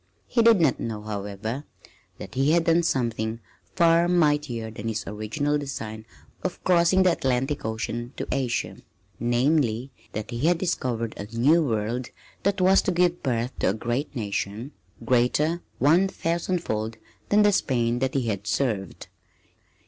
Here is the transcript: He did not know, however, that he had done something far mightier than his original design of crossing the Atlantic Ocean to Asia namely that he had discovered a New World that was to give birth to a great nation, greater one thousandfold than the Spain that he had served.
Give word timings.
He 0.25 0.41
did 0.41 0.59
not 0.59 0.79
know, 0.79 1.03
however, 1.03 1.63
that 2.17 2.33
he 2.33 2.53
had 2.53 2.63
done 2.63 2.81
something 2.81 3.39
far 3.75 4.07
mightier 4.07 4.71
than 4.71 4.87
his 4.87 5.03
original 5.05 5.59
design 5.59 6.07
of 6.41 6.63
crossing 6.63 7.03
the 7.03 7.11
Atlantic 7.11 7.63
Ocean 7.63 8.11
to 8.17 8.27
Asia 8.31 8.77
namely 9.19 9.91
that 10.13 10.31
he 10.31 10.39
had 10.47 10.57
discovered 10.57 11.13
a 11.17 11.25
New 11.37 11.61
World 11.63 12.09
that 12.41 12.59
was 12.59 12.81
to 12.81 12.91
give 12.91 13.21
birth 13.21 13.53
to 13.59 13.69
a 13.69 13.73
great 13.75 14.15
nation, 14.15 14.71
greater 15.05 15.61
one 15.77 16.07
thousandfold 16.07 16.97
than 17.29 17.43
the 17.43 17.51
Spain 17.51 17.99
that 17.99 18.15
he 18.15 18.23
had 18.27 18.47
served. 18.47 19.05